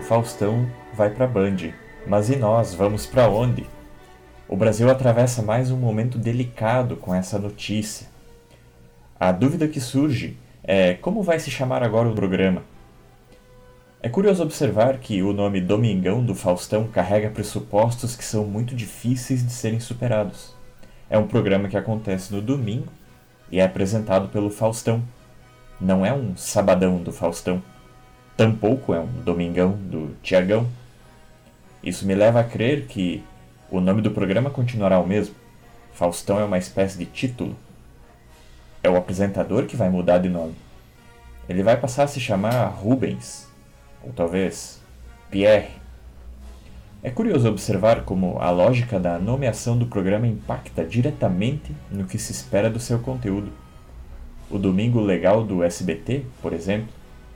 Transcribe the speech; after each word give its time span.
Faustão 0.00 0.68
vai 0.92 1.10
para 1.10 1.26
Band. 1.26 1.72
Mas 2.06 2.28
e 2.28 2.36
nós, 2.36 2.74
vamos 2.74 3.06
para 3.06 3.28
onde? 3.28 3.66
O 4.46 4.56
Brasil 4.56 4.90
atravessa 4.90 5.42
mais 5.42 5.70
um 5.70 5.76
momento 5.76 6.18
delicado 6.18 6.96
com 6.96 7.14
essa 7.14 7.38
notícia. 7.38 8.06
A 9.18 9.32
dúvida 9.32 9.66
que 9.66 9.80
surge 9.80 10.36
é 10.62 10.94
como 10.94 11.22
vai 11.22 11.38
se 11.38 11.50
chamar 11.50 11.82
agora 11.82 12.08
o 12.08 12.14
programa? 12.14 12.62
É 14.02 14.08
curioso 14.08 14.42
observar 14.42 14.98
que 14.98 15.22
o 15.22 15.32
nome 15.32 15.62
Domingão 15.62 16.22
do 16.22 16.34
Faustão 16.34 16.86
carrega 16.86 17.30
pressupostos 17.30 18.14
que 18.14 18.24
são 18.24 18.44
muito 18.44 18.74
difíceis 18.74 19.42
de 19.42 19.50
serem 19.50 19.80
superados. 19.80 20.54
É 21.08 21.16
um 21.16 21.26
programa 21.26 21.68
que 21.68 21.76
acontece 21.76 22.34
no 22.34 22.42
domingo 22.42 22.92
e 23.50 23.60
é 23.60 23.64
apresentado 23.64 24.28
pelo 24.28 24.50
Faustão. 24.50 25.02
Não 25.80 26.04
é 26.04 26.12
um 26.12 26.36
sabadão 26.36 27.02
do 27.02 27.12
Faustão. 27.12 27.62
Tampouco 28.36 28.92
é 28.92 28.98
um 28.98 29.22
domingão 29.22 29.72
do 29.72 30.16
Tiagão. 30.20 30.66
Isso 31.82 32.04
me 32.04 32.16
leva 32.16 32.40
a 32.40 32.44
crer 32.44 32.86
que 32.86 33.22
o 33.70 33.80
nome 33.80 34.02
do 34.02 34.10
programa 34.10 34.50
continuará 34.50 34.98
o 34.98 35.06
mesmo. 35.06 35.36
Faustão 35.92 36.40
é 36.40 36.44
uma 36.44 36.58
espécie 36.58 36.98
de 36.98 37.06
título. 37.06 37.56
É 38.82 38.90
o 38.90 38.96
apresentador 38.96 39.66
que 39.66 39.76
vai 39.76 39.88
mudar 39.88 40.18
de 40.18 40.28
nome. 40.28 40.56
Ele 41.48 41.62
vai 41.62 41.76
passar 41.76 42.04
a 42.04 42.08
se 42.08 42.18
chamar 42.18 42.66
Rubens, 42.70 43.46
ou 44.02 44.12
talvez 44.12 44.80
Pierre. 45.30 45.70
É 47.04 47.10
curioso 47.10 47.48
observar 47.48 48.02
como 48.02 48.38
a 48.40 48.50
lógica 48.50 48.98
da 48.98 49.16
nomeação 49.16 49.78
do 49.78 49.86
programa 49.86 50.26
impacta 50.26 50.84
diretamente 50.84 51.72
no 51.88 52.04
que 52.04 52.18
se 52.18 52.32
espera 52.32 52.68
do 52.68 52.80
seu 52.80 52.98
conteúdo. 52.98 53.52
O 54.50 54.58
Domingo 54.58 55.00
Legal 55.00 55.44
do 55.44 55.62
SBT, 55.62 56.24
por 56.42 56.52
exemplo, 56.52 56.88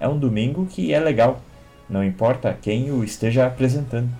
é 0.00 0.08
um 0.08 0.18
domingo 0.18 0.66
que 0.66 0.92
é 0.92 0.98
legal, 0.98 1.40
não 1.88 2.02
importa 2.02 2.56
quem 2.60 2.90
o 2.90 3.04
esteja 3.04 3.46
apresentando. 3.46 4.10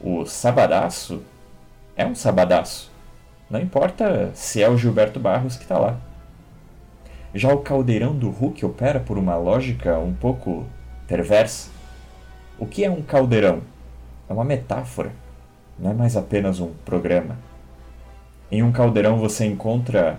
O 0.00 0.26
Sabadaço 0.26 1.22
é 1.96 2.06
um 2.06 2.14
Sabadaço, 2.14 2.92
não 3.50 3.60
importa 3.60 4.30
se 4.34 4.62
é 4.62 4.68
o 4.68 4.76
Gilberto 4.76 5.18
Barros 5.18 5.56
que 5.56 5.62
está 5.62 5.78
lá. 5.78 5.98
Já 7.34 7.52
o 7.52 7.58
caldeirão 7.58 8.14
do 8.14 8.30
Hulk 8.30 8.64
opera 8.64 9.00
por 9.00 9.18
uma 9.18 9.36
lógica 9.36 9.98
um 9.98 10.14
pouco 10.14 10.66
perversa. 11.06 11.70
O 12.58 12.66
que 12.66 12.84
é 12.84 12.90
um 12.90 13.02
caldeirão? 13.02 13.62
É 14.28 14.32
uma 14.32 14.44
metáfora, 14.44 15.12
não 15.78 15.90
é 15.90 15.94
mais 15.94 16.16
apenas 16.16 16.60
um 16.60 16.72
programa. 16.84 17.36
Em 18.50 18.62
um 18.62 18.72
caldeirão 18.72 19.18
você 19.18 19.46
encontra 19.46 20.18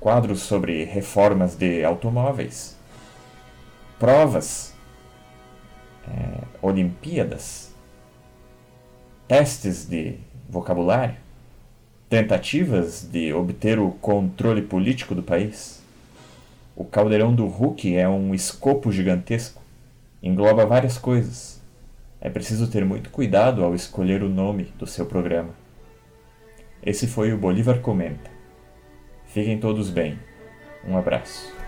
quadros 0.00 0.40
sobre 0.40 0.84
reformas 0.84 1.54
de 1.54 1.84
automóveis, 1.84 2.76
provas, 4.02 4.74
é, 6.08 6.40
Olimpíadas, 6.60 7.72
testes 9.28 9.86
de 9.88 10.16
vocabulário, 10.50 11.14
tentativas 12.08 13.04
de 13.04 13.32
obter 13.32 13.78
o 13.78 13.92
controle 13.92 14.60
político 14.60 15.14
do 15.14 15.22
país. 15.22 15.80
O 16.74 16.84
caldeirão 16.84 17.32
do 17.32 17.46
Hulk 17.46 17.94
é 17.94 18.08
um 18.08 18.34
escopo 18.34 18.90
gigantesco, 18.90 19.62
engloba 20.20 20.66
várias 20.66 20.98
coisas. 20.98 21.62
É 22.20 22.28
preciso 22.28 22.68
ter 22.68 22.84
muito 22.84 23.08
cuidado 23.08 23.62
ao 23.62 23.72
escolher 23.72 24.24
o 24.24 24.28
nome 24.28 24.64
do 24.80 24.86
seu 24.86 25.06
programa. 25.06 25.50
Esse 26.84 27.06
foi 27.06 27.32
o 27.32 27.38
Bolívar 27.38 27.78
Comenta. 27.78 28.32
Fiquem 29.26 29.60
todos 29.60 29.90
bem. 29.90 30.18
Um 30.84 30.98
abraço. 30.98 31.61